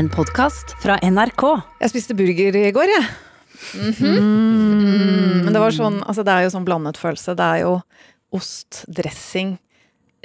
[0.00, 1.42] En podkast fra NRK.
[1.82, 3.08] Jeg spiste burger i går, jeg.
[3.76, 5.42] Mhm.
[5.44, 7.34] Men det var sånn, altså det er jo sånn blandet følelse.
[7.36, 7.74] Det er jo
[8.32, 9.58] ost, dressing,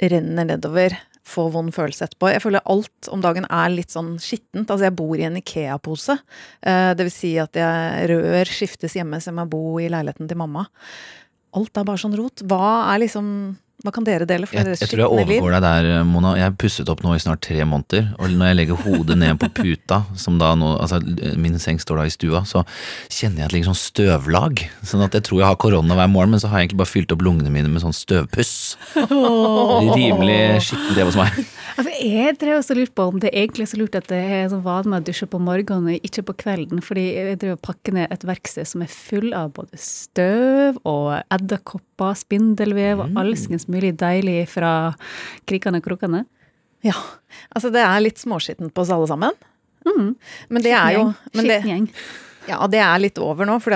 [0.00, 0.96] renner nedover.
[1.26, 2.30] Få vond følelse etterpå.
[2.32, 4.70] Jeg føler alt om dagen er litt sånn skittent.
[4.70, 6.16] Altså, jeg bor i en Ikea-pose.
[6.62, 10.38] Eh, Det vil si at jeg rør skiftes hjemme som jeg bor i leiligheten til
[10.38, 10.68] mamma.
[11.52, 12.46] Alt er bare sånn rot.
[12.46, 15.36] Hva er liksom Hva kan dere dele for Jeg, deres jeg tror jeg liv?
[15.36, 16.30] overgår deg der, Mona.
[16.38, 18.06] Jeg har pusset opp nå i snart tre måneder.
[18.16, 20.98] Og når jeg legger hodet ned på puta, som da nå, altså
[21.36, 22.64] min seng står da i stua, så
[23.12, 24.64] kjenner jeg at det ligger sånn støvlag.
[24.80, 26.92] Sånn at jeg tror jeg har korona hver morgen, men så har jeg egentlig bare
[26.94, 28.54] fylt opp lungene mine med sånn støvpuss.
[28.96, 30.40] Rimelig
[30.70, 31.36] skittent det hos meg.
[31.76, 34.16] Altså, jeg drev også lurt på om det er egentlig er så lurt at det
[34.16, 36.80] er sånn vane med å dusje på morgenen ikke på kvelden.
[36.84, 41.10] Fordi jeg driver og pakker ned et verksted som er full av både støv og
[41.36, 43.12] edderkopper, spindelvev og
[43.66, 44.94] allskens mulig deilig fra
[45.46, 46.24] krikene og krokene.
[46.82, 46.94] Ja.
[47.54, 49.32] Altså, det er litt småskittent på oss alle sammen.
[50.48, 51.90] Men det er jo Skitten gjeng.
[52.48, 53.74] Ja, det er litt over nå, for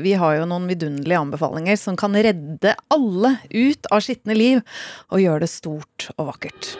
[0.00, 4.62] vi har jo noen vidunderlige anbefalinger som kan redde alle ut av skitne liv
[5.10, 6.76] og gjøre det stort og vakkert.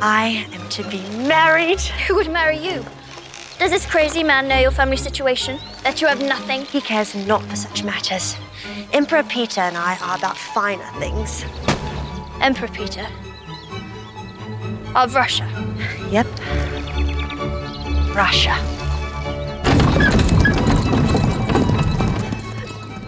[0.00, 1.80] I am to be married.
[1.80, 2.84] Who would marry you?
[3.58, 5.58] Does this crazy man know your family situation?
[5.82, 6.62] That you have nothing?
[6.62, 8.36] He cares not for such matters.
[8.92, 11.44] Emperor Peter and I are about finer things.
[12.40, 13.06] Emperor Peter.
[14.94, 15.48] Of Russia.
[16.10, 16.26] Yep.
[18.14, 18.87] Russia.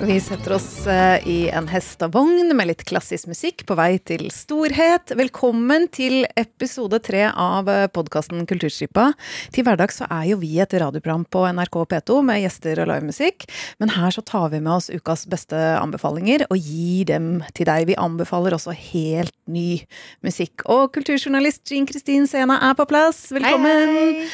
[0.01, 5.13] Vi setter oss eh, i en hestevogn med litt klassisk musikk på vei til storhet.
[5.13, 9.11] Velkommen til episode tre av podkasten Kulturstripa.
[9.53, 13.45] Til hverdags så er jo vi et radioprogram på NRK P2 med gjester og livemusikk.
[13.83, 17.91] Men her så tar vi med oss ukas beste anbefalinger og gir dem til deg.
[17.93, 19.83] Vi anbefaler også helt ny
[20.25, 20.65] musikk.
[20.65, 23.27] Og kulturjournalist Jean Kristin Sena er på plass.
[23.37, 24.25] Velkommen!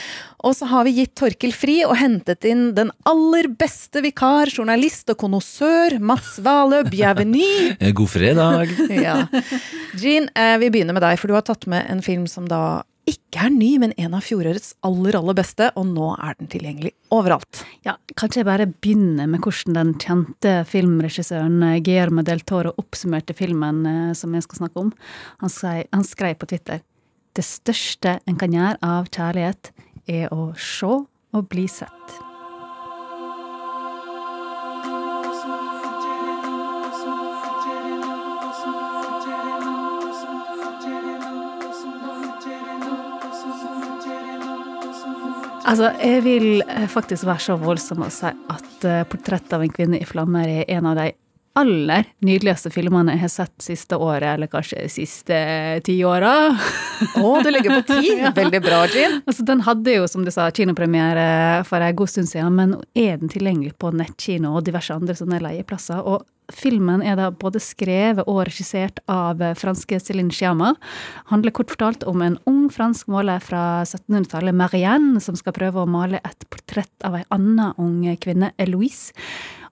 [0.45, 5.09] Og så har vi gitt Torkil fri og hentet inn den aller beste vikar, journalist
[5.13, 7.75] og konnoissør, Mats Valø Bienvenue.
[7.81, 8.73] Eh, God fredag!
[9.07, 9.27] Ja.
[9.99, 12.83] Jean, eh, vi begynner med deg, for du har tatt med en film som da
[13.07, 16.93] ikke er ny, men en av fjorårets aller, aller beste, og nå er den tilgjengelig
[17.15, 17.63] overalt.
[17.87, 23.37] Ja, kanskje jeg bare begynner med hvordan den kjente filmregissøren eh, Guillermo del Toro oppsummerte
[23.37, 23.85] filmen
[24.19, 24.93] som jeg skal snakke om.
[25.45, 26.83] Han, skrev, han skrev på Twitter
[27.37, 29.71] Det største en kan gjøre av kjærlighet,
[30.07, 30.87] er å se
[31.37, 31.93] og bli sett.
[45.67, 49.99] Altså, jeg vil eh, faktisk være så voldsom å si at portrettet av en kvinne
[49.99, 51.09] i flammer' er en av de
[51.57, 55.39] aller nydeligste filmene jeg har sett siste året, eller kanskje de siste
[55.87, 56.33] ti åra.
[57.17, 58.15] Å, du ligger på ti!
[58.41, 59.21] Veldig bra, Jean.
[59.25, 63.21] Altså, den hadde jo, som du sa, kinopremiere for en god stund siden, men er
[63.21, 66.05] den tilgjengelig på nettkino og diverse andre sånne leieplasser.
[66.05, 70.75] Og filmen er da både skrevet og regissert av franske Céline Sciamma.
[71.33, 75.91] Handler kort fortalt om en ung fransk måler fra 1700-tallet, Marianne, som skal prøve å
[75.91, 79.17] male et portrett av ei anna ung kvinne, Eloise.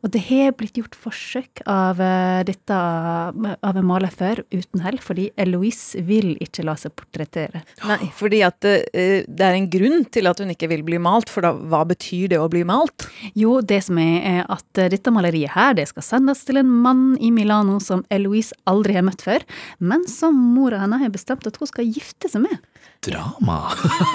[0.05, 4.99] Og det har blitt gjort forsøk av eh, dette av en maler før, uten hell,
[5.01, 7.63] fordi Eloise vil ikke la seg portrettere.
[7.89, 11.33] Nei, fordi at eh, det er en grunn til at hun ikke vil bli malt,
[11.33, 13.09] for da, hva betyr det å bli malt?
[13.33, 16.77] Jo, det som er, er at eh, dette maleriet her, det skal sendes til en
[16.85, 19.49] mann i Milano som Eloise aldri har møtt før,
[19.81, 22.61] men som mora hennes har bestemt at hun skal gifte seg med.
[23.05, 23.59] Drama!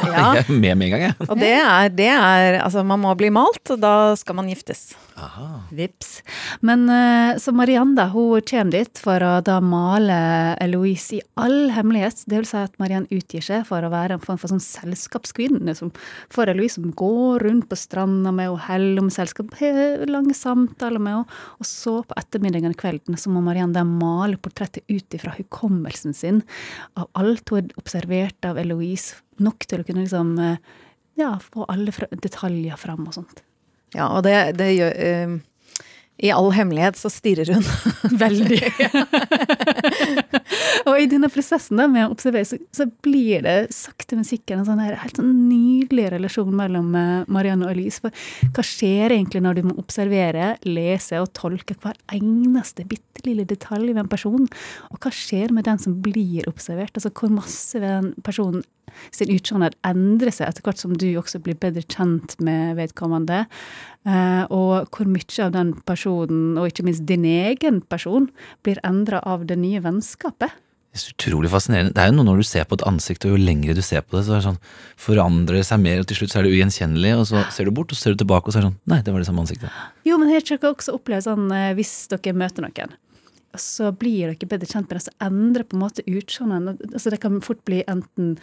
[0.06, 0.32] Ja.
[0.40, 1.28] Jeg er med med en gang, jeg.
[1.30, 4.90] Og det er, det er Altså, man må bli malt, og da skal man giftes.
[5.20, 5.48] Aha.
[5.76, 6.22] Vips.
[6.66, 10.20] Men uh, så Marianne da, hun kommer dit for å da male
[10.64, 12.24] Eloise i all hemmelighet.
[12.30, 15.76] Det vil si at Marianne utgir seg for å være en form for sånn selskapskvinne
[15.78, 15.92] som
[16.32, 19.52] for Eloise som går rundt på stranda med henne, heller om selskap,
[20.08, 21.40] lange samtaler med henne.
[21.60, 26.16] Og så på ettermiddagen og kvelden så må Marianne da male portrettet ut ifra hukommelsen
[26.16, 26.44] sin
[26.96, 28.79] av alt hun har observert av Eloise,
[29.44, 30.58] nok til å kunne liksom eh,
[31.20, 31.94] ja, få alle
[32.24, 33.44] detaljer fram og sånt.
[33.96, 35.38] Ja, og det, det gjør uh,
[36.22, 37.66] I all hemmelighet så stirrer hun.
[38.22, 38.60] Veldig.
[41.00, 44.58] og i denne prosessen da, med å observere, så, så blir det sakte, men sikkert
[44.58, 48.04] en sånn her, helt sånn nydelig relasjon mellom eh, Marianne og Elise.
[48.04, 53.48] For hva skjer egentlig når du må observere, lese og tolke hver eneste bitte lille
[53.48, 54.50] detalj ved en person?
[54.92, 56.92] Og hva skjer med den som blir observert?
[57.00, 58.68] Altså hvor masse ved den personen
[59.16, 63.46] sin utseende endrer seg etter hvert som du også blir bedre kjent med vedkommende.
[64.04, 68.28] Eh, og hvor mye av den personen, og ikke minst din egen person,
[68.66, 70.58] blir endra av det nye vennskapet.
[70.90, 71.94] Det er utrolig fascinerende.
[71.94, 74.02] Det er jo noe når du ser på et ansikt, og jo lengre du ser
[74.02, 74.58] på det, så det sånn,
[75.00, 77.76] forandrer det seg mer, og til slutt så er det ugjenkjennelig, og så ser du
[77.78, 79.30] bort, og så ser du tilbake, og så er det sånn Nei, det var det
[79.30, 79.84] samme ansiktet.
[80.10, 82.98] Jo, men har dere også opplevd sånn eh, hvis dere møter noen,
[83.58, 86.82] så blir dere bedre kjent med det, så endrer på en måte utseendet.
[86.94, 88.36] Altså, det kan fort bli enten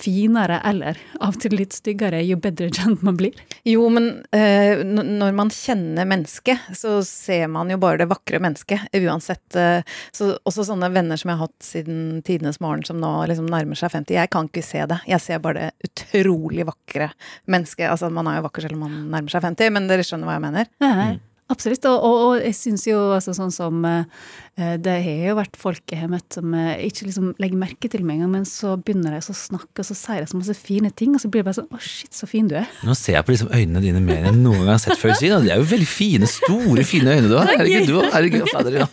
[0.00, 3.36] finere eller av og til litt styggere jo bedre kjent man blir.
[3.68, 8.88] Jo, men eh, når man kjenner mennesket, så ser man jo bare det vakre mennesket.
[9.02, 9.44] Uansett.
[9.56, 9.82] eh,
[10.12, 13.78] så også sånne venner som jeg har hatt siden tidenes morgen, som nå liksom nærmer
[13.78, 14.18] seg 50.
[14.18, 15.00] Jeg kan ikke se det.
[15.08, 17.12] Jeg ser bare det utrolig vakre
[17.50, 17.88] mennesket.
[17.90, 20.38] Altså, man er jo vakker selv om man nærmer seg 50, men dere skjønner hva
[20.38, 20.72] jeg mener?
[20.82, 21.12] Ja,
[21.50, 21.84] Absolutt.
[21.90, 24.04] Og, og, og jeg syns jo altså, sånn som eh,
[24.52, 28.02] Det har jo vært folk jeg har møtt som eh, ikke liksom legger merke til
[28.04, 30.90] meg engang, men så begynner de å snakke, og så sier de så masse fine
[30.92, 32.68] ting, og så blir det bare sånn Å, shit, så fin du er.
[32.84, 35.14] Nå ser jeg på liksom øynene dine mer enn jeg noen gang har sett før.
[35.18, 35.46] Siden.
[35.46, 37.50] Det er jo veldig fine, store, fine øyne du har.
[37.52, 38.08] Herregud, du òg.
[38.12, 38.88] Herregud, fader, ja.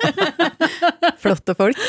[1.24, 1.80] Flotte folk.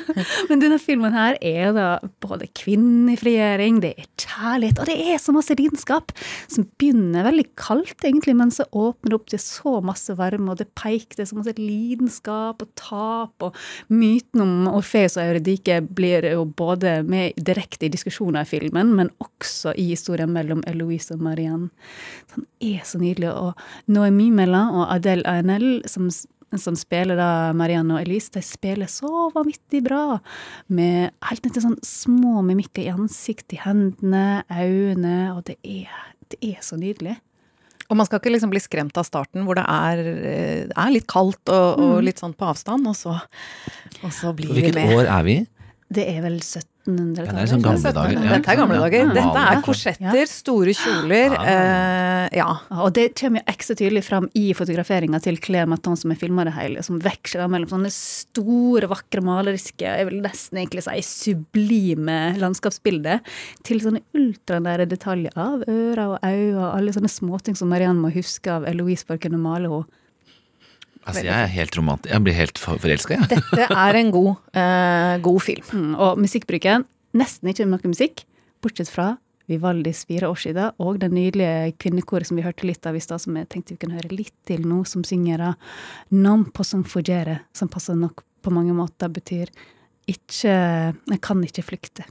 [0.50, 1.88] Men denne filmen her er da
[2.22, 6.14] både kvinnefrigjøring, det er kjærlighet, og det er så masse lidenskap.
[6.50, 10.60] Som begynner veldig kaldt, egentlig, men så åpner det opp til så masse varme, og
[10.60, 13.56] det peker til så masse lidenskap og tap, og
[13.92, 19.12] myten om Orfeus og Eurydike blir jo både med direkte i diskusjoner i filmen, men
[19.22, 21.70] også i historien mellom Eloise og Marianne.
[22.34, 23.32] Den er så nydelig.
[23.32, 26.10] Og Noemi Mella og Adele Ainel, som
[26.58, 30.18] som spiller da Marianne og Elise, de spiller så vanvittig bra.
[30.66, 35.92] Med helt ned til sånn små mimikker i ansiktet, i hendene, øynene, og det er,
[36.32, 37.20] det er så nydelig.
[37.90, 41.08] Og man skal ikke liksom bli skremt av starten, hvor det er, eh, er litt
[41.10, 43.16] kaldt og, og litt sånn på avstand, og så,
[44.00, 45.48] og så blir vi Hvilket år er vi i?
[45.90, 47.26] Det er vel 1700-tallet?
[47.26, 48.12] Ja, det er sånn gamle dager.
[48.14, 48.36] Ja.
[48.36, 49.08] Dette er gamle dager.
[49.16, 51.34] Dette er korsetter, store kjoler.
[51.40, 52.46] Eh, ja.
[52.84, 56.46] Og det kommer jo ekstra tydelig fram i fotograferinga til Claire Maton som har filma
[56.46, 62.20] det hele, som veksler mellom sånne store, vakre, maleriske, jeg vil nesten egentlig si sublime
[62.38, 63.24] landskapsbilder,
[63.66, 68.14] til sånne ultranære detaljer av ører og øyne og alle sånne småting som Marianne må
[68.14, 69.99] huske av Eloise for å kunne male henne.
[71.06, 72.12] Altså, jeg er helt romantisk.
[72.12, 73.28] Jeg blir helt for- forelska, jeg.
[73.32, 75.64] Dette er en god, uh, god film.
[75.72, 76.84] Mm, og musikkbruken,
[77.16, 78.24] nesten ikke noe musikk,
[78.62, 79.14] bortsett fra
[79.50, 83.18] Vivaldis fire år siden, og det nydelige kvinnekoret som vi hørte litt av i stad,
[83.24, 85.54] som jeg tenkte vi kunne høre litt til nå, som synger da
[86.14, 89.50] Non possum fuggere, som passer nok på mange måter betyr
[90.10, 90.52] ikke
[91.10, 92.04] Jeg kan ikke flykte.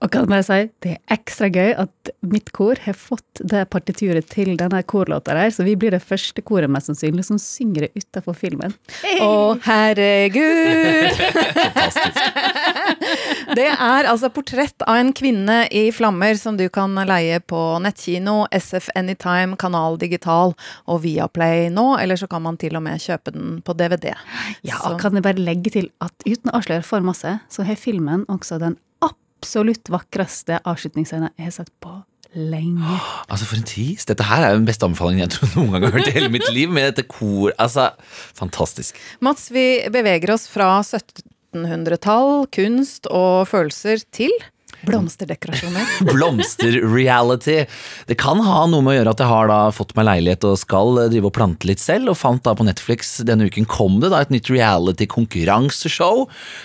[0.00, 4.26] Og kan jeg si, det er ekstra gøy at mitt kor har fått det partituret
[4.28, 7.92] til denne korlåta der, så vi blir det første koret mest sannsynlig som synger det
[8.04, 8.74] utafor filmen.
[9.24, 11.16] Å, herregud!
[13.50, 18.44] Det er altså portrett av en kvinne i flammer som du kan leie på nettkino,
[18.54, 20.54] SF Anytime, Kanal Digital
[20.86, 24.12] og Viaplay nå, eller så kan man til og med kjøpe den på DVD.
[24.62, 27.74] Ja, Så- kan jeg bare legge til at uten å avsløre for masse, så har
[27.74, 32.98] filmen også den absolutt vakreste avslutningsscenen jeg har sett på lenge.
[33.28, 34.06] Altså, for en tis.
[34.08, 36.30] Dette her er jo den beste anbefalingen jeg tror noen gang har hørt i hele
[36.32, 36.70] mitt liv.
[36.70, 37.90] Med dette kor, altså,
[38.38, 38.98] fantastisk.
[39.24, 44.34] Mats, vi beveger oss fra 1700-tall, kunst og følelser til
[44.86, 45.84] blomsterdekorasjoner.
[46.12, 47.58] Blomster-reality.
[48.08, 50.54] Det kan ha noe med å gjøre at jeg har da fått meg leilighet og
[50.60, 54.08] skal drive og plante litt selv, og fant da på Netflix denne uken kom det
[54.12, 56.16] da et nytt reality-konkurranseshow,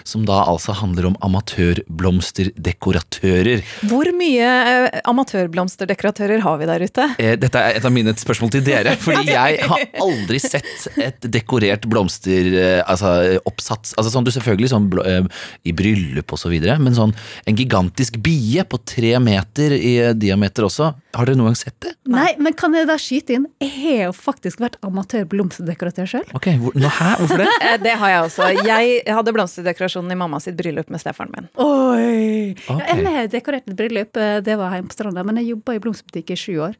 [0.08, 3.60] som da altså handler om amatørblomsterdekoratører.
[3.90, 7.04] Hvor mye eh, amatørblomsterdekoratører har vi der ute?
[7.22, 11.20] Eh, Dette er et av mine spørsmål til dere, fordi jeg har aldri sett et
[11.34, 15.24] dekorert blomster, eh, altså eh, oppsats, altså sånn du selvfølgelig sånn blå- eh,
[15.68, 17.14] i bryllup og så videre, men sånn
[17.46, 20.94] en gigantisk gigantisk bie på tre meter i diameter også.
[21.16, 21.94] Har dere noen gang sett det?
[22.12, 23.46] Nei, men kan jeg da skyte inn?
[23.62, 26.26] Jeg har jo faktisk vært amatør blomsterdekoratør sjøl.
[26.36, 27.16] Ok, hvor, nå, hæ?
[27.20, 27.50] Hvorfor det?
[27.66, 28.50] Eh, Det har jeg også.
[28.66, 31.48] Jeg hadde blomsterdekorasjonen i mamma sitt bryllup med stefaren min.
[31.58, 32.54] Oi!
[32.68, 32.86] Okay.
[32.86, 35.76] Ja, jeg har dekorert et bryllup, eh, det var hjemme på stranda, men jeg jobba
[35.78, 36.76] i blomsterbutikk i sju år.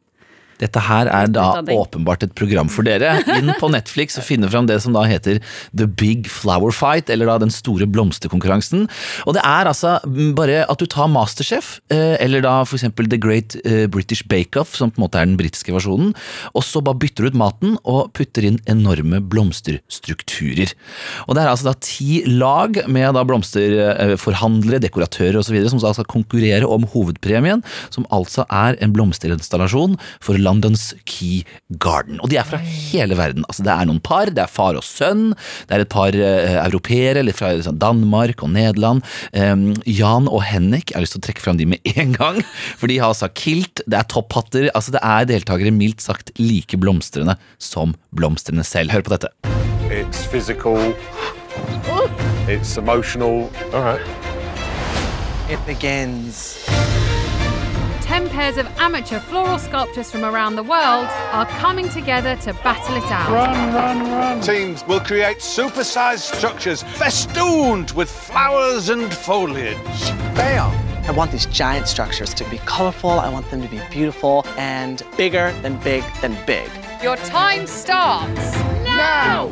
[0.62, 3.18] Dette her er da åpenbart et program for dere.
[3.36, 5.40] Inn på Netflix og finne fram det som da heter
[5.76, 8.86] The Big Flower Fight, eller da Den store blomsterkonkurransen.
[9.26, 9.98] Og det er altså
[10.36, 14.58] bare at du tar Masterchef, eh, eller da for eksempel The Great eh, British Bake
[14.60, 16.14] Off, som på en måte er den britiske versjonen,
[16.54, 20.72] og så bare bytter du ut maten og putter inn enorme blomsterstrukturer.
[21.26, 25.58] Og det er altså da ti lag med da blomsterforhandlere, dekoratører osv.
[25.70, 31.42] som da skal konkurrere om hovedpremien, som altså er en blomsterinstallasjon for Londons Key
[31.82, 32.20] Garden.
[32.22, 33.46] Og de er fra hele verden.
[33.50, 35.32] Altså Det er noen par, det er far og sønn,
[35.66, 39.02] det er et par eh, europeere eller fra liksom, Danmark og Nederland.
[39.32, 42.40] Um, Jan og Henrik, jeg har lyst til å trekke fram de med en gang,
[42.78, 44.70] for de har altså kilt, det er topphatter.
[44.74, 48.94] Altså Det er deltakere mildt sagt like blomstrende som blomstrende selv.
[48.94, 49.32] Hør på dette.
[49.90, 50.78] It's physical.
[52.48, 53.50] It's emotional.
[53.72, 54.00] All right.
[55.48, 56.56] It begins.
[58.06, 62.94] Ten pairs of amateur floral sculptors from around the world are coming together to battle
[62.94, 63.28] it out.
[63.32, 64.40] Run, run, run.
[64.40, 69.76] Teams will create supersized structures festooned with flowers and foliage.
[70.36, 70.70] Bam!
[71.04, 73.10] I want these giant structures to be colorful.
[73.10, 76.70] I want them to be beautiful and bigger than big than big.
[77.02, 79.50] Your time starts now!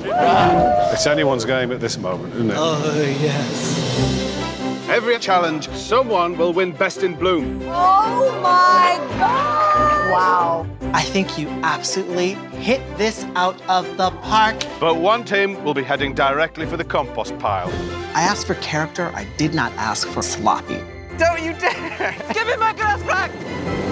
[0.92, 2.56] It's anyone's game at this moment, isn't it?
[2.56, 4.43] Oh, yes.
[4.88, 7.62] Every challenge, someone will win Best in Bloom.
[7.64, 10.10] Oh my God!
[10.10, 10.66] Wow.
[10.92, 14.62] I think you absolutely hit this out of the park.
[14.78, 17.70] But one team will be heading directly for the compost pile.
[18.14, 19.10] I asked for character.
[19.14, 20.80] I did not ask for sloppy.
[21.16, 22.14] Don't you dare!
[22.34, 23.83] Give me my glass back!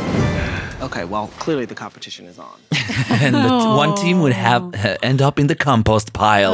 [0.82, 2.58] Okay, well, clearly the competition is on.
[3.22, 6.52] And the one team would have end up in the compost pile.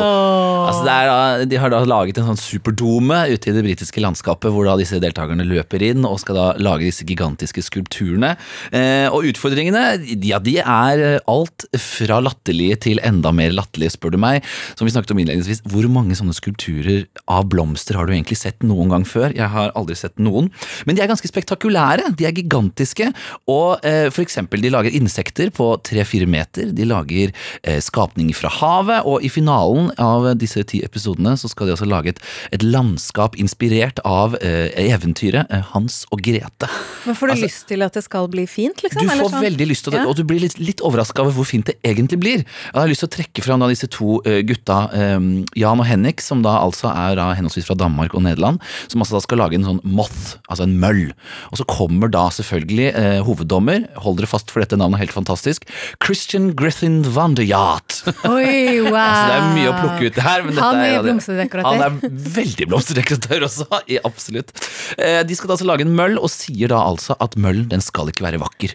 [0.68, 4.52] Altså det er, de har da laget en sånn superdome ute i det britiske landskapet,
[4.52, 8.34] hvor da disse deltakerne løper inn og skal da lage disse gigantiske skulpturene.
[8.68, 9.84] Eh, og utfordringene,
[10.28, 14.44] ja, de er alt fra latterlige til enda mer latterlige, spør du meg.
[14.76, 18.60] Som vi snakket om innledningsvis, hvor mange sånne skulpturer av blomster har du egentlig sett
[18.66, 19.32] noen gang før?
[19.32, 20.52] Jeg har aldri sett noen.
[20.84, 23.08] Men de er ganske spektakulære, de er gigantiske,
[23.48, 27.30] og eh, for eksempel de lager insekter på 3-4 meter, de lager
[27.62, 31.86] eh, skapninger fra havet, og i finalen av disse ti episodene så skal de altså
[31.88, 32.20] lage et,
[32.58, 36.68] et landskap inspirert av eh, eventyret eh, Hans og Grete.
[37.06, 39.02] Men får du Altså- lyst til at det skal bli fint, liksom?
[39.06, 39.44] Du får sånn?
[39.46, 40.08] veldig lyst til det, Ja.
[40.10, 42.42] og du blir litt, litt overraska over hvor fint det egentlig blir.
[42.42, 45.18] Jeg har lyst til å trekke fram da disse to eh, gutta, eh,
[45.62, 48.58] Jan og Henrik, som da altså er da henholdsvis fra Danmark og Nederland,
[48.90, 51.04] som altså da skal lage en sånn moth, altså en møll.
[51.52, 55.68] Og så kommer da selvfølgelig hoveddommer, hold dere fast for dette navnet er helt fantastisk,
[56.04, 58.02] Christian Griffin van de Yacht.
[58.28, 58.96] Oi, wow!
[59.08, 60.42] Altså, det er mye å plukke ut her.
[60.44, 61.82] Men Han er er blomsterdekoratør.
[61.82, 64.52] Han er veldig blomsterdekoratør også, i absolutt.
[64.98, 67.84] Eh, De skal da altså lage en møll, og sier da altså at møllen den
[67.84, 68.74] skal ikke være vakker.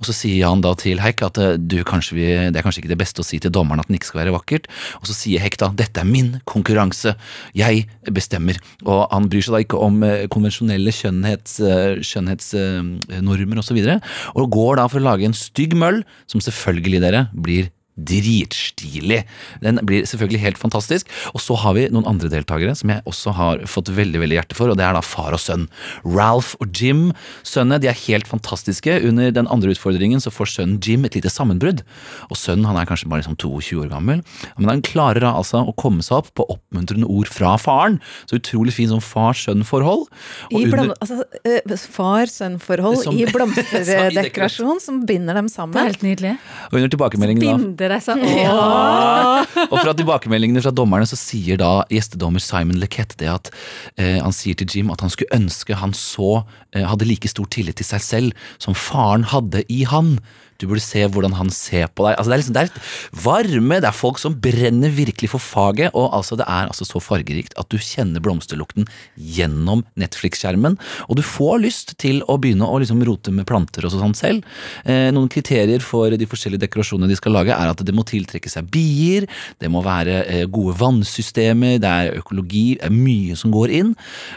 [0.00, 2.92] Og så sier han da til Heik at eh, du, vi, det er kanskje ikke
[2.94, 4.68] det beste å si til dommeren at den ikke skal være vakkert.
[5.00, 7.14] Og så sier Heik da dette er min konkurranse,
[7.56, 8.58] jeg bestemmer.
[8.86, 11.58] Og han bryr seg da ikke om eh, konvensjonelle skjønnhets,
[12.06, 13.60] skjønnhetsnormer osv.
[13.60, 13.98] Og, så videre,
[14.34, 19.22] og går da for å lage en stygg møll, som selvfølgelig dere blir dritstilig.
[19.64, 21.08] Den blir selvfølgelig helt fantastisk.
[21.34, 24.56] Og så har vi noen andre deltakere som jeg også har fått veldig veldig hjerte
[24.58, 25.66] for, og det er da far og sønn.
[26.06, 27.10] Ralph og Jim,
[27.46, 29.00] sønnene, de er helt fantastiske.
[29.06, 31.82] Under den andre utfordringen så får sønnen Jim et lite sammenbrudd.
[32.30, 34.24] Og sønnen han er kanskje bare liksom 22 år gammel,
[34.56, 37.98] men han klarer da altså å komme seg opp på oppmuntrende ord fra faren.
[38.30, 40.08] Så utrolig fin sånn far-sønn-forhold.
[40.50, 45.74] Altså, eh, Far-sønn-forhold i blomsterdekorasjon som binder dem sammen.
[45.74, 46.34] Det er helt nydelig.
[46.70, 48.20] og under tilbakemeldingen da Deg sånn.
[48.50, 49.46] Åh.
[49.70, 53.50] Og fra tilbakemeldingene fra dommerne så sier da gjestedommer Simon Lequette det at
[53.96, 56.42] eh, han sier til Jim at han skulle ønske han så
[56.74, 60.18] eh, hadde like stor tillit til seg selv som faren hadde i han.
[60.60, 62.16] Du burde se hvordan han ser på deg.
[62.18, 65.90] Altså det, er liksom, det er varme, det er folk som brenner virkelig for faget,
[65.94, 70.76] og altså det er altså så fargerikt at du kjenner blomsterlukten gjennom Netflix-skjermen,
[71.08, 74.46] og du får lyst til å begynne å liksom rote med planter og sånn selv.
[74.84, 78.50] Eh, noen kriterier for de forskjellige dekorasjonene de skal lage, er at det må tiltrekke
[78.52, 79.28] seg bier,
[79.62, 83.94] det må være eh, gode vannsystemer, det er økologi, det er mye som går inn,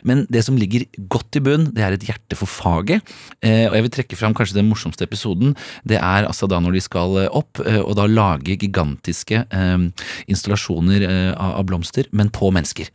[0.08, 3.03] men det som ligger godt i bunn, det er et hjerte for faget,
[3.44, 5.56] eh, og jeg vil trekke fram kanskje den morsomste episoden,
[5.88, 9.88] det er altså da når de skal eh, opp eh, og da lage gigantiske eh,
[10.32, 12.89] installasjoner av av blomster, men på mennesker.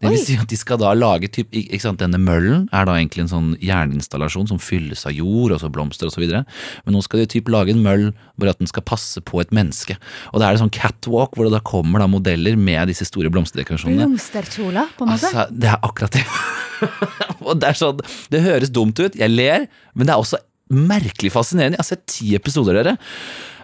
[0.00, 2.94] Det vil si at de skal da lage typ, ikke sant, Denne møllen er da
[2.96, 6.24] egentlig en sånn jerninstallasjon som fylles av jord og så blomster osv.
[6.24, 8.08] Men nå skal de typ lage en møll
[8.38, 9.98] hvor at den skal passe på et menneske.
[10.32, 13.32] Og da er det sånn catwalk hvor det da kommer da modeller med disse store
[13.34, 14.08] blomsterdekorasjonene.
[14.08, 15.28] Blomsterkjoler, på en måte.
[15.28, 16.24] Altså, det er akkurat det.
[17.46, 20.40] og det er sånn, det høres dumt ut, jeg ler, men det er også
[20.74, 21.78] merkelig fascinerende.
[21.78, 22.96] Jeg har sett ti episoder, dere.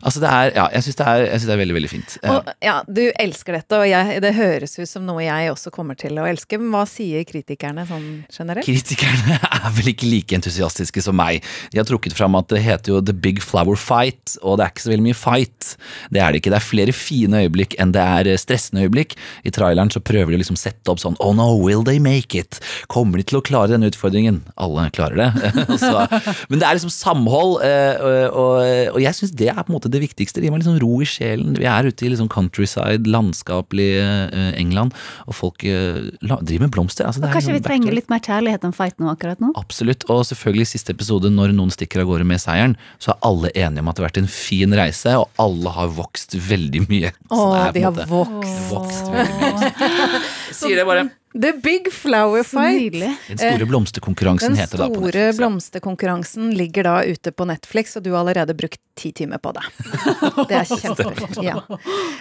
[0.05, 1.07] Altså, det er, ja, jeg syns det,
[1.47, 2.17] det er veldig, veldig fint.
[2.29, 5.97] Og, ja, du elsker dette, og jeg, det høres ut som noe jeg også kommer
[5.99, 6.59] til å elske.
[6.61, 8.67] Men hva sier kritikerne sånn generelt?
[8.67, 11.45] Kritikerne er vel ikke like entusiastiske som meg.
[11.73, 14.75] De har trukket fram at det heter jo The Big Flower Fight, og det er
[14.75, 15.71] ikke så veldig mye fight.
[16.13, 16.53] Det er det ikke.
[16.53, 19.17] Det er flere fine øyeblikk enn det er eh, stressende øyeblikk.
[19.49, 22.37] I traileren så prøver de å liksom sette opp sånn Oh no, will they make
[22.37, 22.61] it?
[22.93, 24.43] Kommer de til å klare denne utfordringen?
[24.61, 25.55] Alle klarer det.
[25.81, 26.05] så,
[26.51, 28.55] men det er liksom samhold, eh, og, og,
[28.99, 30.43] og jeg syns det er på en måte det viktigste.
[30.43, 31.55] Det gir meg liksom ro i sjelen.
[31.59, 34.93] Vi er ute i liksom countryside, landskapelig eh, England,
[35.29, 37.07] og folk eh, driver med blomster.
[37.09, 37.99] Altså, det Og er kanskje vi liksom trenger backdoor.
[38.01, 39.53] litt mer kjærlighet enn fight nå akkurat nå?
[39.61, 43.23] Absolutt, og selvfølgelig i siste episode, når noen stikker av gårde med seieren, så er
[43.31, 46.85] alle enige om at det har vært en fin reise, og alle har vokst veldig
[46.91, 47.15] mye.
[47.35, 48.65] Så Å, det er de har måte- vokst.
[48.71, 50.23] vokst mye.
[50.55, 51.09] Sier det bare.
[51.35, 52.93] The Big Flower Fight.
[52.93, 55.25] Den store blomsterkonkurransen Den heter det da på store Netflix.
[55.25, 55.39] ja.
[55.41, 59.65] blomsterkonkurransen ligger da ute på Netflix, og du har allerede brukt ti timer på det.
[60.49, 61.41] Det er kjempefint.
[61.43, 61.57] Ja.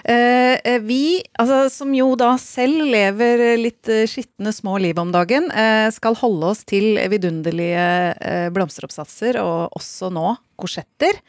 [0.04, 5.14] Eh, eh, vi, altså, som jo da selv lever litt eh, skitne små liv om
[5.14, 7.86] dagen, eh, skal holde oss til vidunderlige
[8.18, 11.22] eh, blomsteroppsatser, og også nå korsetter.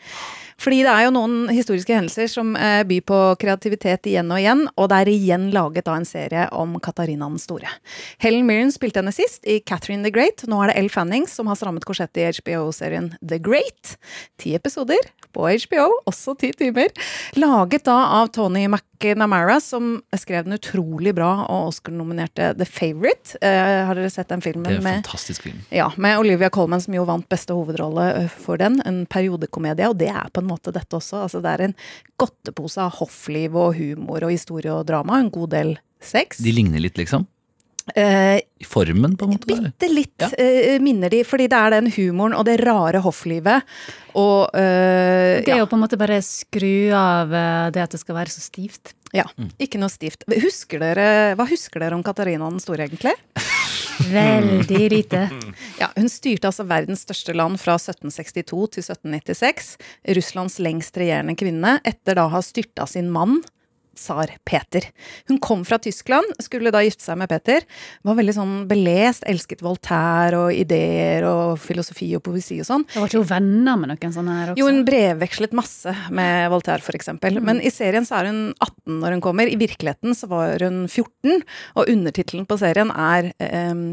[0.61, 4.65] Fordi det er jo noen historiske hendelser som eh, byr på kreativitet igjen og igjen,
[4.79, 7.71] og det er igjen laget da en serie om Katarina den store.
[8.23, 10.47] Helen Mirren spilte henne sist i Catherine the Great.
[10.51, 13.97] Nå er det Elle Fannings som har strammet korsettet i HBO-serien The Great.
[14.41, 16.93] Ti episoder på HBO, også ti timer.
[17.41, 23.35] Laget da av Tony McNamara, som skrev den utrolig bra og Oscar-nominerte The Favourite.
[23.43, 24.69] Eh, har dere sett den filmen?
[24.69, 25.59] Det er en med fantastisk film.
[25.75, 28.79] ja, med Olivia Colman som jo vant beste hovedrolle for den.
[28.87, 31.25] En periodekomedie, og det er på en måte dette også.
[31.27, 31.77] Altså, det er en
[32.21, 35.19] godtepose av hoffliv og humor og historie og drama.
[35.25, 35.75] En god del
[36.05, 36.39] sex.
[36.45, 37.25] De ligner litt, liksom.
[37.95, 39.45] Eh, I formen, på en måte.
[39.51, 40.31] Bitte litt Ja.
[40.41, 43.61] eh, minner de, fordi det er den humoren og det rare hofflivet.
[44.17, 47.91] Og eh, Det er ja, jo på en måte bare skru av eh, det at
[47.93, 48.95] det skal være så stivt.
[49.13, 49.27] ja,
[49.61, 50.25] ikke noe stivt.
[50.27, 53.13] Husker dere, hva husker dere om Katarina den store, egentlig?
[54.11, 55.29] Veldig lite.
[55.81, 58.33] Ja, hun styrte altså verdens største land fra 1762
[58.77, 59.71] til 1796.
[60.17, 63.41] Russlands lengst regjerende kvinne, etter da å ha styrta sin mann,
[63.99, 64.87] tsar Peter.
[65.31, 67.65] Hun kom fra Tyskland, skulle da gifte seg med Peter.
[68.05, 72.87] Var veldig sånn belest, elsket Voltaire og ideer og filosofi og poesi og sånn.
[72.91, 74.61] Det var ikke hun venner med noen sånne her også?
[74.61, 77.41] Jo, hun brevvekslet masse med Voltaire, for eksempel.
[77.45, 79.51] Men i serien så er hun 18 når hun kommer.
[79.51, 81.45] I virkeligheten så var hun 14,
[81.79, 83.31] og undertittelen på serien er
[83.71, 83.85] um,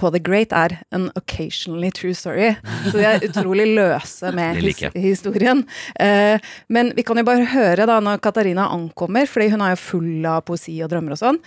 [0.00, 2.52] på The Great er An Occasionally True Story.
[2.88, 4.92] Så de er utrolig løse med like.
[4.94, 5.64] historien.
[6.00, 6.40] Uh,
[6.72, 10.26] men vi kan jo bare høre da når Katarina ankommer, fordi hun er jo full
[10.30, 11.38] av poesi og drømmer og sånn.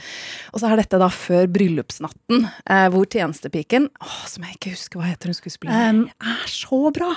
[0.53, 4.99] Og så er dette da før bryllupsnatten, eh, hvor tjenestepiken, åh, som jeg ikke husker
[5.01, 7.09] hva heter hun skuespilleren, Um, er så bra!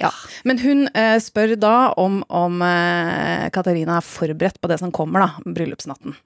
[0.00, 0.10] Ja,
[0.44, 5.20] Men hun eh, spør da om, om eh, Katarina er forberedt på det som kommer,
[5.26, 6.16] da, bryllupsnatten.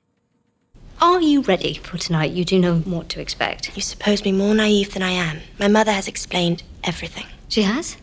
[1.01, 2.33] Are you ready for tonight?
[2.33, 3.71] You do know what to expect.
[3.77, 5.40] You suppose me more naive than I am.
[5.59, 7.27] My mother has explained everything.
[7.49, 7.97] She has?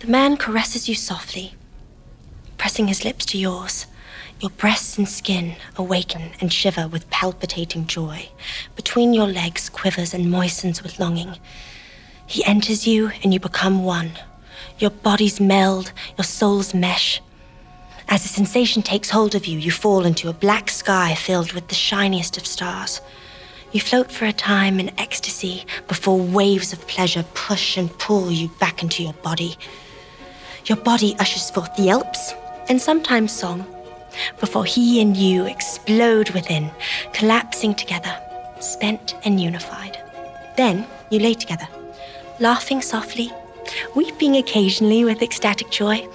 [0.00, 1.54] The man caresses you softly,
[2.56, 3.86] pressing his lips to yours.
[4.40, 8.28] Your breasts and skin awaken and shiver with palpitating joy.
[8.76, 11.36] Between your legs quivers and moistens with longing.
[12.24, 14.12] He enters you and you become one.
[14.78, 17.20] Your bodies meld, your souls mesh.
[18.08, 21.66] As the sensation takes hold of you, you fall into a black sky filled with
[21.66, 23.00] the shiniest of stars.
[23.72, 28.48] You float for a time in ecstasy before waves of pleasure push and pull you
[28.60, 29.56] back into your body.
[30.66, 32.34] Your body ushers forth yelps
[32.68, 33.66] and sometimes song
[34.40, 36.70] before he and you explode within,
[37.12, 38.14] collapsing together,
[38.60, 39.98] spent and unified.
[40.56, 41.68] Then you lay together,
[42.40, 43.30] laughing softly,
[43.94, 46.06] weeping occasionally with ecstatic joy.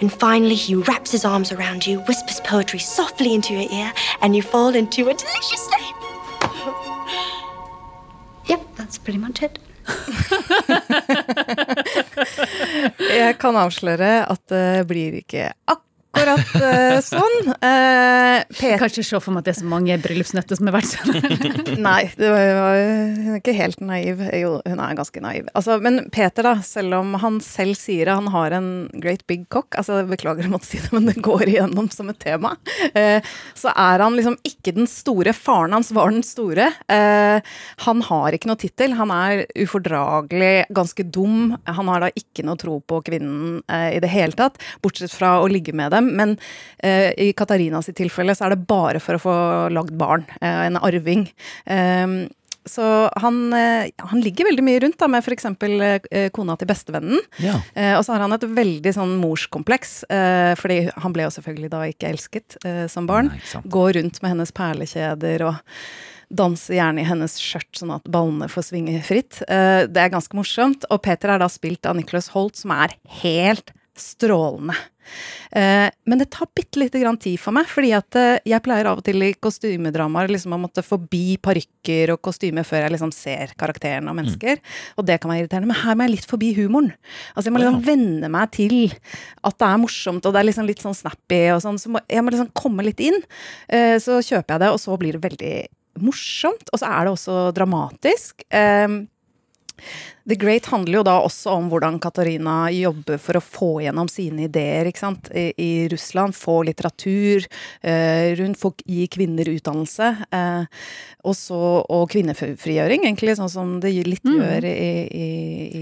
[0.00, 4.34] And finally, he wraps his arms around you, whispers poetry softly into your ear, and
[4.34, 5.96] you fall into a delicious sleep.
[8.48, 9.58] Yep, that's pretty much it.
[13.22, 17.36] Jeg kan avsløre at det blir ikke akkurat uh, sånn.
[17.62, 18.78] Uh, Peter...
[18.80, 21.80] kan ikke se for meg at det er så mange bryllupsnøtter som har vært sånn.
[21.86, 22.80] Nei, var,
[23.16, 24.22] hun er ikke helt naiv.
[24.36, 25.48] Jo, hun er ganske naiv.
[25.56, 28.70] Altså, men Peter, da, selv om han selv sier at han har en
[29.02, 32.20] great big cock, altså beklager å måtte si det, men det går igjennom som et
[32.22, 32.54] tema,
[32.92, 35.34] uh, så er han liksom ikke den store.
[35.36, 36.68] Faren hans var den store.
[37.82, 38.94] han har ikke noe tittel.
[38.98, 41.54] Han er ufordragelig, ganske dum.
[41.64, 45.48] Han har da ikke noe tro på kvinnen i det hele tatt, bortsett fra å
[45.50, 46.01] ligge med dem.
[46.06, 46.36] Men
[46.78, 49.34] eh, i Katarinas tilfelle så er det bare for å få
[49.74, 50.26] lagd barn.
[50.40, 51.28] Eh, en arving.
[51.66, 52.22] Eh,
[52.64, 53.52] så han,
[53.96, 55.48] han, ligger veldig mye rundt da, med f.eks.
[56.34, 57.18] kona til bestevennen.
[57.42, 57.56] Ja.
[57.74, 61.72] Eh, og så har han et veldig sånn morskompleks, eh, fordi han ble jo selvfølgelig
[61.72, 63.32] da ikke elsket eh, som barn.
[63.32, 65.58] Nei, Går rundt med hennes perlekjeder og
[66.32, 69.42] danser gjerne i hennes skjørt, sånn at ballene får svinge fritt.
[69.44, 70.86] det er ganske morsomt.
[70.88, 74.74] Og Peter er da spilt av Nicholas Holt, som er helt strålende.
[75.52, 78.88] Eh, men det tar bitte lite grann tid for meg, fordi at eh, jeg pleier
[78.88, 83.12] av og til i kostymedramaer liksom å måtte forbi parykker og kostymer før jeg liksom
[83.14, 84.62] ser karakteren og mennesker.
[84.62, 84.72] Mm.
[84.96, 85.72] Og det kan være irriterende.
[85.72, 86.92] Men her må jeg litt forbi humoren.
[87.34, 88.78] Altså Jeg må liksom venne meg til
[89.42, 91.80] at det er morsomt, og det er liksom litt sånn snappy og sånn.
[91.82, 93.20] Så må, jeg må liksom komme litt inn.
[93.68, 95.54] Eh, så kjøper jeg det, og så blir det veldig
[96.02, 96.72] morsomt.
[96.72, 98.46] Og så er det også dramatisk.
[100.24, 104.44] The Great handler jo da også om hvordan Katarina jobber for å få gjennom sine
[104.46, 105.30] ideer ikke sant?
[105.34, 106.36] I, i Russland.
[106.38, 107.42] Få litteratur
[107.80, 110.10] eh, rundt, få gi kvinner utdannelse.
[110.30, 110.84] Eh,
[111.26, 114.36] også, og kvinnefrigjøring, egentlig, sånn som det litt mm.
[114.38, 114.76] gjør i,
[115.22, 115.28] i,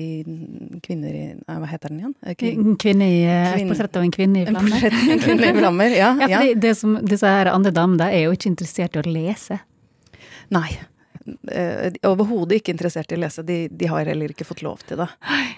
[0.01, 2.15] i, Kvinner i nei, Hva heter den igjen?
[2.25, 4.87] Eh, Kvin, kvinne i, et portrett av en kvinne i flammer.
[4.89, 6.15] En kvinne i flammer, ja.
[6.25, 6.55] ja, ja.
[6.57, 9.61] Det som, disse her andre damene er jo ikke interessert i å lese.
[10.51, 10.71] Nei
[11.53, 13.45] eh, overhodet ikke interessert i å lese.
[13.47, 15.09] De, de, har heller ikke fått lov til det.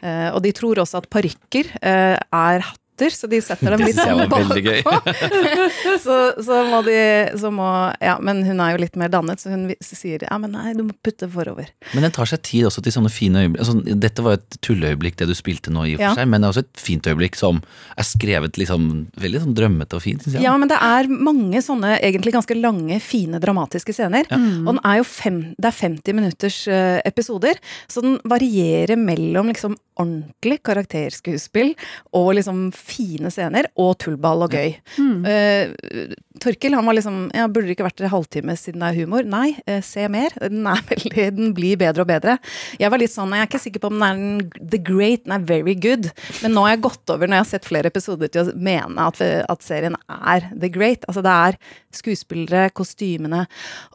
[0.03, 2.64] Eh, og de tror også at parykker eh, er
[3.12, 4.96] så de setter dem litt sånn bakpå.
[6.05, 6.96] så, så, må de
[7.40, 7.68] så må,
[8.02, 10.85] Ja, men hun er jo litt mer dannet, så hun sier ja, men nei, du
[10.87, 11.70] må putte forover.
[11.94, 13.62] Men den tar seg tid også til sånne fine øyeblikk.
[13.64, 16.14] Altså, dette var et tulleøyeblikk, det du spilte nå, i og for ja.
[16.20, 17.62] seg, men det er også et fint øyeblikk som
[17.96, 18.88] er skrevet liksom
[19.22, 20.46] veldig sånn drømmete og fint, syns jeg.
[20.46, 24.28] Ja, men det er mange sånne egentlig ganske lange, fine, dramatiske scener.
[24.31, 24.38] Ja.
[24.38, 24.66] Mm.
[24.66, 27.59] Og den er jo fem, det er 50 minutters uh, episoder,
[27.90, 31.72] så den varierer mellom liksom ordentlig karakterskuespill
[32.16, 34.74] og liksom fine scener, og tullball og gøy.
[34.98, 35.26] Mm.
[35.26, 39.00] Uh, Torkil han var liksom ja, Burde det ikke vært en halvtime siden det er
[39.02, 39.26] humor?
[39.28, 40.35] Nei, uh, se mer.
[40.40, 42.38] Den, er veldig, den blir bedre og bedre.
[42.81, 45.26] Jeg var litt sånn, jeg er ikke sikker på om den er den, the great,
[45.26, 46.11] den er very good.
[46.42, 49.09] Men nå har jeg gått over, når jeg har sett flere episoder, til å mene
[49.11, 51.07] at, at serien er the great.
[51.11, 51.61] Altså det er
[51.92, 53.44] skuespillere, kostymene,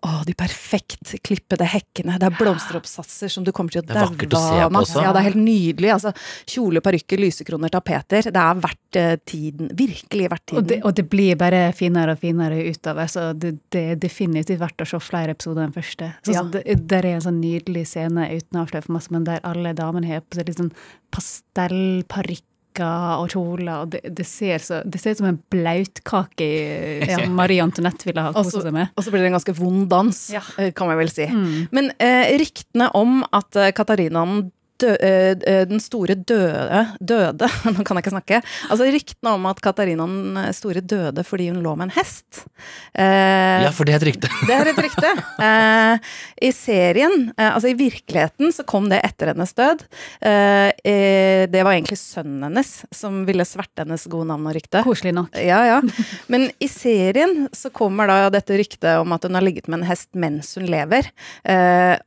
[0.05, 2.17] å, de perfekt klippede hekkene.
[2.21, 4.75] Det er blomsteroppsatser som du kommer til å daue av.
[5.01, 5.91] Ja, det er helt nydelig.
[5.97, 6.13] Altså,
[6.49, 8.29] kjole, parykker, lysekroner, tapeter.
[8.33, 9.71] Det er verdt uh, tiden.
[9.77, 10.61] Virkelig verdt tiden.
[10.61, 14.61] Og det, og det, blir bare finere og finere utover, så det, det, er definitivt
[14.61, 16.11] verdt å se flere episoder enn første.
[16.21, 16.43] Så, ja.
[16.43, 19.43] så det, der er en sånn nydelig scene uten å avsløre for masse, men der
[19.47, 20.75] alle damene har på seg litt sånn
[21.15, 22.45] pastellparykk
[22.85, 26.47] og kjoler, og det, det, ser så, det ser ut som en blautkake
[27.09, 28.91] ja, Marie Antoinette ville ha kosa seg med.
[28.95, 30.43] Og så blir det en ganske vond dans, ja.
[30.61, 31.25] Eh, kan man vel si.
[31.25, 31.67] Mm.
[31.73, 34.49] Men eh, ryktene om at eh, Katarinaen
[34.81, 38.41] dø, eh, eh, den store døde Døde, nå kan jeg ikke snakke.
[38.71, 42.43] Altså Ryktene om at Katarina den store døde fordi hun lå med en hest.
[42.93, 44.31] Eh, ja, for det er et rykte.
[44.49, 45.11] det er et rykte.
[45.43, 46.13] Eh,
[46.47, 49.83] I serien, eh, altså i virkeligheten, så kom det etter hennes død.
[50.21, 54.83] Eh, det var egentlig sønnen hennes som ville sverte hennes gode navn og rykte.
[54.85, 55.35] Koselig nok.
[55.41, 55.81] Ja, ja.
[56.31, 59.89] Men i serien så kommer da dette ryktet om at hun har ligget med en
[59.89, 61.09] hest mens hun lever.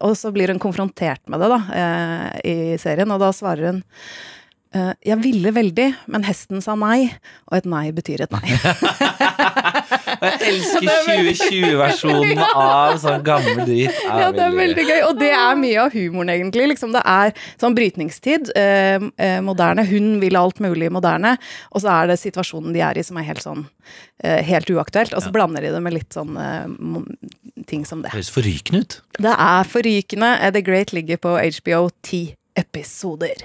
[0.01, 1.61] og så blir hun konfrontert med det, da.
[2.45, 3.83] i serien, og da svarer hun
[4.71, 7.09] Uh, jeg ville veldig, men hesten sa nei,
[7.51, 8.53] og et nei betyr et nei.
[10.21, 12.47] jeg elsker 2020-versjonen ja.
[12.55, 15.01] av sånn gammel dyr Ja, det er veldig gøy.
[15.09, 16.69] Og det er mye av humoren, egentlig.
[16.77, 18.55] Liksom, det er sånn brytningstid.
[18.55, 19.89] Uh, uh, moderne.
[19.91, 21.35] Hun vil alt mulig moderne.
[21.75, 23.67] Og så er det situasjonen de er i som er helt sånn
[24.23, 25.17] helt uaktuelt.
[25.17, 25.35] Og så ja.
[25.35, 26.37] blander de det med litt sånn
[27.67, 28.13] ting som det.
[28.13, 29.01] Det høres forrykende ut.
[29.19, 30.37] Det er forrykende.
[30.55, 33.45] The Great ligger på HBO 10 episoder.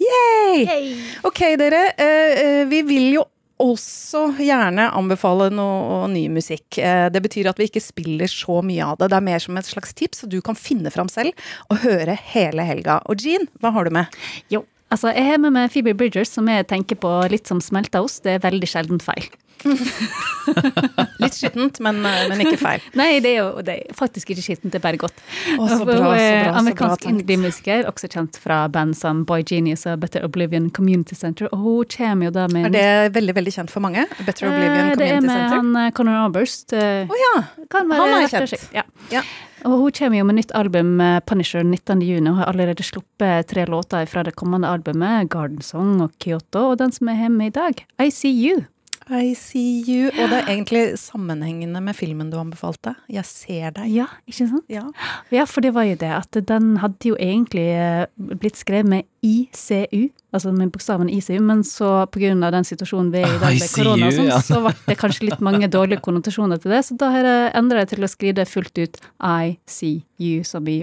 [0.00, 0.64] Yay!
[0.64, 0.88] Yay!
[1.22, 1.82] Ok, dere.
[2.00, 3.26] Uh, vi vil jo
[3.60, 6.78] også gjerne anbefale noe ny musikk.
[6.80, 9.10] Uh, det betyr at vi ikke spiller så mye av det.
[9.12, 11.36] Det er mer som et slags tips, så du kan finne fram selv
[11.68, 13.00] og høre hele helga.
[13.10, 14.20] Og Jean, hva har du med?
[14.52, 18.24] Jo, altså jeg har med meg Phoebe Bridgers, som jeg tenker på litt som smelteost.
[18.24, 19.28] Det er veldig sjelden feil.
[21.20, 22.84] Litt skittent, men, eh, men ikke feil.
[23.00, 25.20] Nei, det er jo det er faktisk ikke skittent, det er bare godt.
[25.56, 28.96] Å, så bra, så er bra, så Amerikansk bra Amerikansk indie-musiker, også kjent fra band
[28.98, 31.50] som Boy Genius og Better Oblivion Community Center.
[31.52, 34.06] Og hun kommer jo da med Er det veldig veldig kjent for mange?
[34.24, 35.54] Better Oblivion Eh, Det er med Center?
[35.56, 36.72] han eh, Conor Oberst.
[36.72, 37.36] Å oh, ja!
[37.76, 38.68] Han er kjent.
[38.74, 38.84] Ja.
[39.12, 39.22] Ja.
[39.68, 42.00] Og hun kommer jo med nytt album, eh, Punisher, 19.
[42.00, 46.70] juni, og har allerede sluppet tre låter fra det kommende albumet, Garden Song og Kyoto,
[46.72, 48.64] og den som er hjemme i dag, I See You.
[49.10, 50.08] I see you.
[50.14, 52.94] Og det er egentlig sammenhengende med filmen du anbefalte.
[53.10, 53.90] Jeg ser deg.
[53.92, 54.66] Ja, ikke sant?
[54.70, 54.86] Ja.
[55.34, 59.09] Ja, for det var jo det at den hadde jo egentlig eh, blitt skrevet med
[59.22, 63.56] ICU, altså med bokstaven ICU, men så på av den situasjonen vi er i dag
[63.58, 64.38] med korona og sånn, ja.
[64.44, 67.82] så ble det kanskje litt mange dårlige konnotasjoner til det, så da har jeg endra
[67.82, 70.78] det til å skrive det fullt ut ICU, som i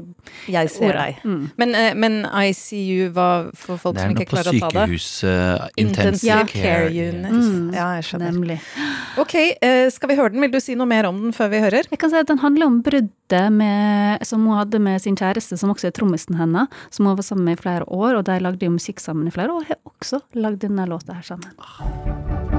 [0.54, 1.22] Jeg ser deg.
[1.26, 1.42] Mm.
[1.58, 4.76] Men, eh, men ICU var for folk som ikke klarer å ta det.
[4.76, 7.10] Det er sykehus uh, Intensive intensive care care.
[7.10, 7.34] unit.
[7.34, 7.74] Mm.
[7.74, 8.34] Ja, jeg skjønner.
[8.38, 8.60] Nemlig.
[9.18, 10.44] Ok, eh, skal vi høre den?
[10.46, 11.90] Vil du si noe mer om den før vi hører?
[11.90, 15.58] Jeg kan si at Den handler om bruddet med, som hun hadde med sin kjæreste,
[15.58, 18.40] som også er trommisen hennes, som hun var sammen med i flere år, og de
[18.44, 22.57] lagde jo musikk sammen i flere år, og har også lagd denne låta her sammen.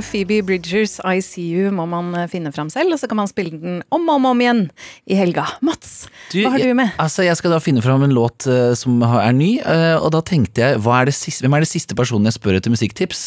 [0.00, 0.12] Close.
[0.12, 3.80] Phoebe Bridgers ICU må man eh, finne fram selv, og så kan man spille den
[3.92, 4.66] om og om, om igjen
[5.08, 5.46] i helga.
[5.64, 6.01] Mats,
[6.40, 6.88] hva har du med?
[6.90, 10.12] Jeg, altså, jeg skal da finne fram en låt uh, som er ny, uh, og
[10.14, 13.24] da tenkte jeg er det siste, hvem er det siste personen jeg spør etter musikktips?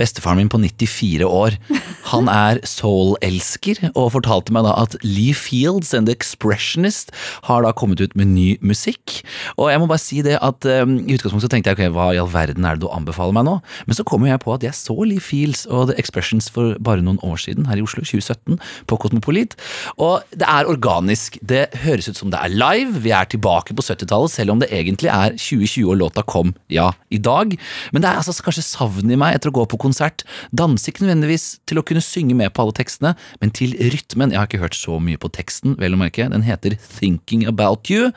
[0.00, 1.58] Bestefaren min på 94 år.
[2.12, 7.12] Han er soul-elsker, og fortalte meg da at Lee Fields and The Expressionist
[7.48, 9.20] har da kommet ut med ny musikk.
[9.58, 12.10] Og jeg må bare si det at um, i utgangspunktet så tenkte jeg ok, hva
[12.14, 13.58] i all verden er det du anbefaler meg nå?
[13.88, 17.04] Men så kom jeg på at jeg så Lee Fields og The Expressions for bare
[17.04, 18.58] noen år siden her i Oslo, 2017,
[18.90, 19.56] på Kosmopolit.
[19.96, 21.38] Og det er organisk.
[21.42, 23.00] Det høres ut som det er live.
[23.04, 26.90] Vi er tilbake på 70-tallet, selv om det egentlig er 2020 og låta kom, ja,
[27.14, 27.54] i dag.
[27.92, 30.24] Men det er altså kanskje savnet i meg etter å gå på konsert.
[30.54, 34.34] Danse ikke nødvendigvis til å kunne synge med på alle tekstene, men til rytmen.
[34.34, 36.28] Jeg har ikke hørt så mye på teksten, vel å merke.
[36.32, 38.10] Den heter Thinking About You.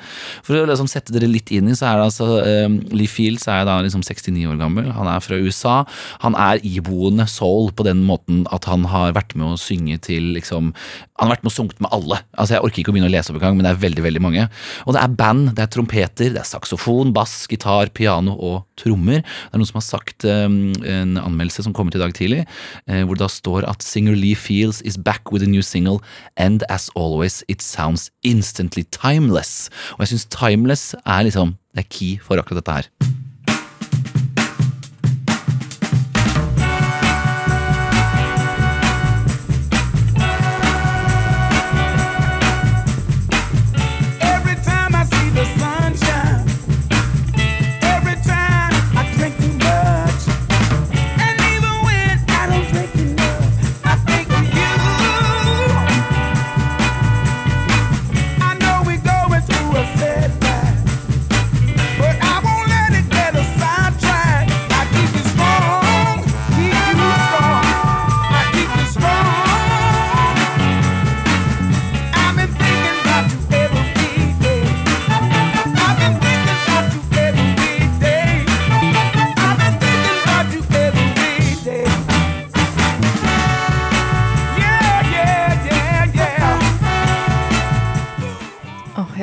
[0.48, 2.30] For å liksom sette dere litt inn i, så er det altså
[2.68, 4.92] um, Lee Fields er da liksom 69 år gammel.
[4.98, 5.78] Han er fra USA.
[6.26, 10.34] Han er iboende soul på den måten at han har vært med å synge til
[10.36, 10.74] liksom
[11.18, 12.20] Han har vært med og sunget med alle.
[12.38, 14.17] Altså Jeg orker ikke å begynne å lese opp engang, men det er veldig veldig
[14.24, 14.48] mange.
[14.86, 19.22] Og det er band, det er trompeter, det er saksofon, bass, gitar, piano og trommer.
[19.24, 22.44] Det er noen som har sagt um, en anmeldelse som kom ut i dag tidlig,
[22.88, 26.02] eh, hvor det da står at singer Lee Fields is back with a new single,
[26.38, 29.70] and as always, it sounds instantly timeless.
[29.96, 33.26] Og jeg syns timeless er liksom det er key for akkurat dette her.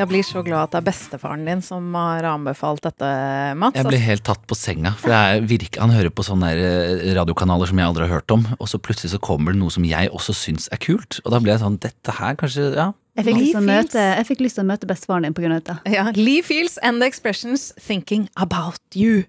[0.04, 3.10] Jeg blir så glad at det er bestefaren din som har anbefalt dette,
[3.60, 3.78] Mats.
[3.78, 5.14] Jeg ble helt tatt på senga, for
[5.48, 8.80] virke, han hører på sånne eh, radiokanaler som jeg aldri har hørt om, og så
[8.82, 11.64] plutselig så kommer det noe som jeg også syns er kult, og da ble jeg
[11.64, 14.64] sånn, dette her kanskje, ja, Jeg fikk, lyst til å møte, jeg fikk lyst til
[14.64, 15.50] å møte bestefaren din pga.
[15.52, 15.74] dette.
[15.86, 19.22] Ja, Lee Feels and the Expressions Thinking About You.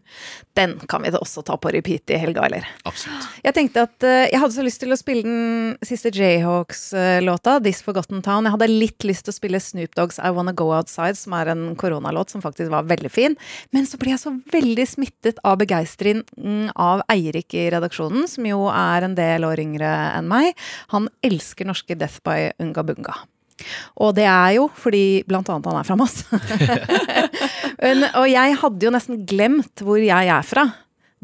[0.57, 2.65] Den kan vi da også ta på repeat i helga, eller?
[2.89, 3.27] Absolutt.
[3.45, 7.83] Jeg tenkte at uh, jeg hadde så lyst til å spille den siste Jayhawks-låta, This
[7.85, 8.47] Forgotten Town.
[8.49, 11.53] Jeg hadde litt lyst til å spille Snoop Dogs I Wanna Go Outside, som er
[11.53, 13.37] en koronalåt som faktisk var veldig fin.
[13.75, 18.65] Men så ble jeg så veldig smittet av begeistringen av Eirik i redaksjonen, som jo
[18.73, 20.57] er en del år yngre enn meg.
[20.95, 23.21] Han elsker norske Death by Unga Bunga.
[24.01, 26.23] Og det er jo fordi blant annet han er fra Moss.
[28.21, 30.69] Og jeg hadde jo nesten glemt hvor jeg er fra.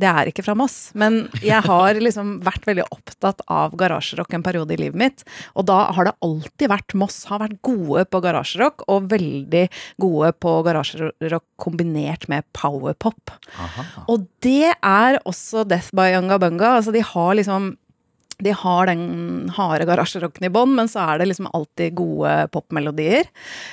[0.01, 4.45] Det er ikke fra Moss, men jeg har liksom vært veldig opptatt av garasjerock en
[4.45, 5.23] periode i livet mitt.
[5.53, 9.65] Og da har det alltid vært Moss har vært gode på garasjerock, og veldig
[10.01, 13.35] gode på garasjerock kombinert med powerpop.
[14.07, 16.77] Og det er også Death by Unga Bunga.
[16.79, 17.75] Altså de har liksom
[18.43, 23.29] de har den harde garasjerocken i bånn, men så er det liksom alltid gode popmelodier.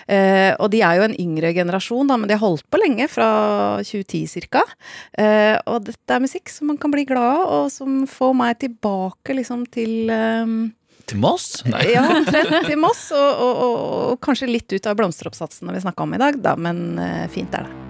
[0.06, 3.08] Eh, og de er jo en yngre generasjon, da, men de har holdt på lenge,
[3.12, 3.28] fra
[3.84, 4.64] 2010 ca.
[5.18, 8.60] Eh, og dette er musikk som man kan bli glad av, og som får meg
[8.64, 10.56] tilbake liksom til eh,
[11.08, 11.64] Til Moss?
[11.64, 11.86] Nei.
[11.94, 13.76] ja, omtrent til Moss, og, og, og,
[14.12, 17.54] og kanskje litt ut av blomsteroppsatsene vi snakka om i dag, da, men eh, fint
[17.56, 17.87] er det.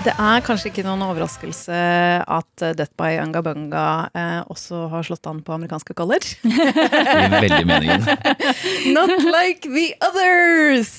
[0.00, 1.76] Det er kanskje ikke noen overraskelse
[2.24, 3.82] at Death by Unga Bunga
[4.16, 6.38] eh, også har slått an på amerikanske college.
[7.34, 8.06] Veldig meningen.
[8.96, 10.94] Not like the others!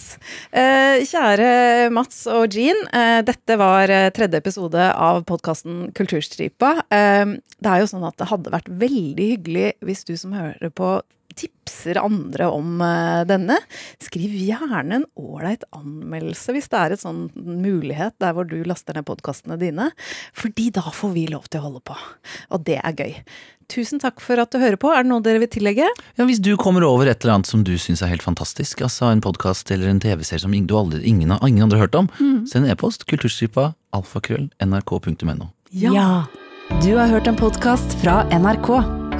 [0.54, 6.76] Eh, kjære Mats og Jean, eh, dette var eh, tredje episode av podkasten Kulturstripa.
[6.94, 10.70] Eh, det er jo sånn at det hadde vært veldig hyggelig hvis du som hører
[10.78, 11.00] på
[11.38, 13.58] tipser andre om eh, denne.
[14.02, 18.98] Skriv gjerne en ålreit anmeldelse hvis det er et sånn mulighet der hvor du laster
[18.98, 19.92] ned podkastene dine.
[20.38, 21.98] Fordi da får vi lov til å holde på.
[22.52, 23.18] Og det er gøy.
[23.72, 24.92] Tusen takk for at du hører på.
[24.92, 25.88] Er det noe dere vil tillegge?
[26.20, 29.08] Ja, Hvis du kommer over et eller annet som du syns er helt fantastisk, altså
[29.12, 32.12] en podkast eller en TV-serie som du aldri, ingen, ingen andre har hørt om,
[32.50, 35.52] send en e-post kulturstripa alfakrøll nrk.no.
[35.72, 36.26] Ja.
[36.84, 39.01] Du har hørt en podkast fra NRK.